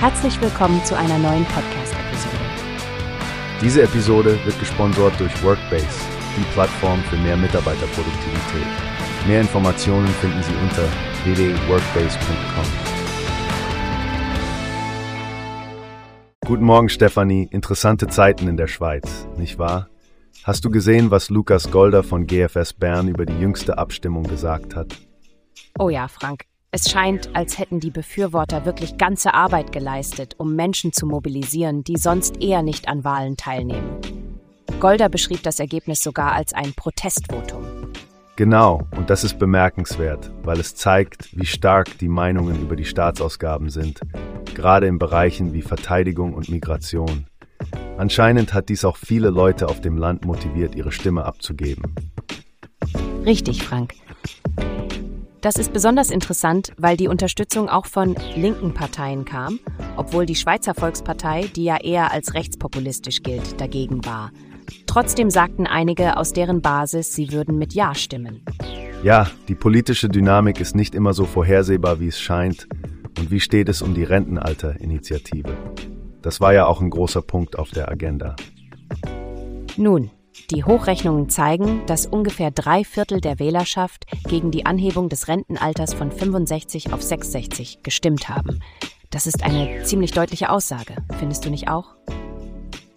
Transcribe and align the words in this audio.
Herzlich 0.00 0.40
willkommen 0.40 0.84
zu 0.84 0.96
einer 0.96 1.18
neuen 1.18 1.44
Podcast-Episode. 1.46 2.36
Diese 3.60 3.82
Episode 3.82 4.38
wird 4.44 4.56
gesponsert 4.60 5.18
durch 5.18 5.42
Workbase, 5.42 5.88
die 6.36 6.44
Plattform 6.52 7.00
für 7.02 7.16
mehr 7.16 7.36
Mitarbeiterproduktivität. 7.36 8.66
Mehr 9.26 9.40
Informationen 9.40 10.06
finden 10.06 10.40
Sie 10.44 10.54
unter 10.62 10.84
www.workbase.com. 11.24 12.64
Guten 16.46 16.64
Morgen, 16.64 16.88
Stefanie. 16.88 17.48
Interessante 17.50 18.06
Zeiten 18.06 18.46
in 18.46 18.56
der 18.56 18.68
Schweiz, 18.68 19.26
nicht 19.36 19.58
wahr? 19.58 19.88
Hast 20.44 20.64
du 20.64 20.70
gesehen, 20.70 21.10
was 21.10 21.28
Lukas 21.28 21.72
Golder 21.72 22.04
von 22.04 22.28
GFS 22.28 22.72
Bern 22.72 23.08
über 23.08 23.26
die 23.26 23.36
jüngste 23.40 23.78
Abstimmung 23.78 24.22
gesagt 24.22 24.76
hat? 24.76 24.96
Oh 25.76 25.88
ja, 25.88 26.06
Frank. 26.06 26.44
Es 26.70 26.90
scheint, 26.90 27.34
als 27.34 27.58
hätten 27.58 27.80
die 27.80 27.90
Befürworter 27.90 28.66
wirklich 28.66 28.98
ganze 28.98 29.32
Arbeit 29.32 29.72
geleistet, 29.72 30.34
um 30.36 30.54
Menschen 30.54 30.92
zu 30.92 31.06
mobilisieren, 31.06 31.82
die 31.82 31.96
sonst 31.96 32.42
eher 32.42 32.60
nicht 32.60 32.88
an 32.88 33.04
Wahlen 33.04 33.38
teilnehmen. 33.38 33.96
Golder 34.78 35.08
beschrieb 35.08 35.42
das 35.42 35.60
Ergebnis 35.60 36.02
sogar 36.02 36.32
als 36.32 36.52
ein 36.52 36.74
Protestvotum. 36.74 37.64
Genau, 38.36 38.82
und 38.96 39.08
das 39.08 39.24
ist 39.24 39.38
bemerkenswert, 39.38 40.30
weil 40.42 40.60
es 40.60 40.74
zeigt, 40.74 41.34
wie 41.36 41.46
stark 41.46 41.96
die 41.98 42.08
Meinungen 42.08 42.60
über 42.60 42.76
die 42.76 42.84
Staatsausgaben 42.84 43.70
sind, 43.70 44.00
gerade 44.54 44.86
in 44.88 44.98
Bereichen 44.98 45.54
wie 45.54 45.62
Verteidigung 45.62 46.34
und 46.34 46.50
Migration. 46.50 47.26
Anscheinend 47.96 48.52
hat 48.52 48.68
dies 48.68 48.84
auch 48.84 48.98
viele 48.98 49.30
Leute 49.30 49.68
auf 49.68 49.80
dem 49.80 49.96
Land 49.96 50.26
motiviert, 50.26 50.74
ihre 50.74 50.92
Stimme 50.92 51.24
abzugeben. 51.24 51.94
Richtig, 53.24 53.62
Frank. 53.62 53.94
Das 55.40 55.54
ist 55.54 55.72
besonders 55.72 56.10
interessant, 56.10 56.72
weil 56.78 56.96
die 56.96 57.06
Unterstützung 57.06 57.68
auch 57.68 57.86
von 57.86 58.16
linken 58.34 58.74
Parteien 58.74 59.24
kam, 59.24 59.60
obwohl 59.96 60.26
die 60.26 60.34
Schweizer 60.34 60.74
Volkspartei, 60.74 61.48
die 61.54 61.64
ja 61.64 61.76
eher 61.76 62.12
als 62.12 62.34
rechtspopulistisch 62.34 63.22
gilt, 63.22 63.60
dagegen 63.60 64.04
war. 64.04 64.32
Trotzdem 64.86 65.30
sagten 65.30 65.66
einige 65.66 66.16
aus 66.16 66.32
deren 66.32 66.60
Basis, 66.60 67.14
sie 67.14 67.30
würden 67.30 67.56
mit 67.56 67.72
Ja 67.72 67.94
stimmen. 67.94 68.42
Ja, 69.04 69.28
die 69.46 69.54
politische 69.54 70.08
Dynamik 70.08 70.60
ist 70.60 70.74
nicht 70.74 70.94
immer 70.94 71.14
so 71.14 71.24
vorhersehbar, 71.24 72.00
wie 72.00 72.08
es 72.08 72.18
scheint. 72.18 72.66
Und 73.16 73.30
wie 73.30 73.40
steht 73.40 73.68
es 73.68 73.80
um 73.80 73.94
die 73.94 74.04
Rentenalterinitiative? 74.04 75.56
Das 76.20 76.40
war 76.40 76.52
ja 76.52 76.66
auch 76.66 76.80
ein 76.80 76.90
großer 76.90 77.22
Punkt 77.22 77.58
auf 77.58 77.70
der 77.70 77.88
Agenda. 77.88 78.34
Nun, 79.76 80.10
die 80.50 80.64
Hochrechnungen 80.64 81.28
zeigen, 81.28 81.84
dass 81.86 82.06
ungefähr 82.06 82.50
drei 82.50 82.84
Viertel 82.84 83.20
der 83.20 83.38
Wählerschaft 83.38 84.06
gegen 84.28 84.50
die 84.50 84.66
Anhebung 84.66 85.08
des 85.08 85.28
Rentenalters 85.28 85.94
von 85.94 86.10
65 86.10 86.92
auf 86.92 87.02
66 87.02 87.82
gestimmt 87.82 88.28
haben. 88.28 88.60
Das 89.10 89.26
ist 89.26 89.42
eine 89.42 89.82
ziemlich 89.84 90.12
deutliche 90.12 90.50
Aussage, 90.50 90.96
findest 91.18 91.44
du 91.44 91.50
nicht 91.50 91.68
auch? 91.68 91.94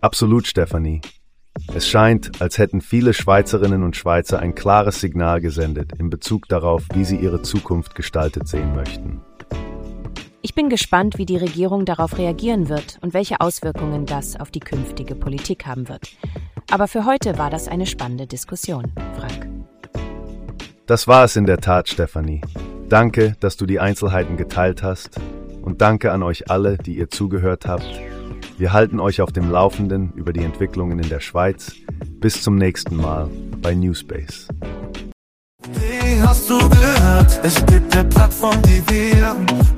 Absolut, 0.00 0.46
Stefanie. 0.46 1.00
Es 1.74 1.88
scheint, 1.88 2.40
als 2.40 2.58
hätten 2.58 2.80
viele 2.80 3.12
Schweizerinnen 3.12 3.82
und 3.82 3.96
Schweizer 3.96 4.38
ein 4.38 4.54
klares 4.54 5.00
Signal 5.00 5.40
gesendet 5.40 5.92
in 5.98 6.08
Bezug 6.08 6.48
darauf, 6.48 6.84
wie 6.94 7.04
sie 7.04 7.16
ihre 7.16 7.42
Zukunft 7.42 7.94
gestaltet 7.94 8.48
sehen 8.48 8.74
möchten. 8.74 9.20
Ich 10.40 10.54
bin 10.54 10.68
gespannt, 10.68 11.18
wie 11.18 11.26
die 11.26 11.36
Regierung 11.36 11.84
darauf 11.84 12.16
reagieren 12.16 12.68
wird 12.68 12.98
und 13.02 13.12
welche 13.12 13.40
Auswirkungen 13.40 14.06
das 14.06 14.38
auf 14.38 14.50
die 14.50 14.60
künftige 14.60 15.14
Politik 15.14 15.66
haben 15.66 15.88
wird. 15.88 16.08
Aber 16.70 16.86
für 16.86 17.06
heute 17.06 17.38
war 17.38 17.50
das 17.50 17.66
eine 17.66 17.86
spannende 17.86 18.26
Diskussion, 18.26 18.92
Frank. 19.18 19.48
Das 20.86 21.08
war 21.08 21.24
es 21.24 21.36
in 21.36 21.46
der 21.46 21.58
Tat, 21.58 21.88
Stefanie. 21.88 22.42
Danke, 22.88 23.36
dass 23.40 23.56
du 23.56 23.66
die 23.66 23.80
Einzelheiten 23.80 24.36
geteilt 24.36 24.82
hast 24.82 25.18
und 25.62 25.80
danke 25.80 26.12
an 26.12 26.22
euch 26.22 26.50
alle, 26.50 26.78
die 26.78 26.96
ihr 26.96 27.10
zugehört 27.10 27.66
habt. 27.66 27.86
Wir 28.58 28.72
halten 28.72 28.98
euch 29.00 29.20
auf 29.20 29.32
dem 29.32 29.50
Laufenden 29.50 30.12
über 30.14 30.32
die 30.32 30.42
Entwicklungen 30.42 30.98
in 30.98 31.08
der 31.08 31.20
Schweiz. 31.20 31.72
Bis 32.20 32.42
zum 32.42 32.56
nächsten 32.56 32.96
Mal 32.96 33.28
bei 33.62 33.74
Newspace. 33.74 34.48
Wie 35.74 36.20
hast 36.20 36.50
du 36.50 36.58
gehört? 36.68 37.40
Es 37.42 37.64
gibt 37.66 37.96
eine 37.96 38.08
Plattform, 38.08 38.60
die 38.62 38.82
wir 38.90 39.36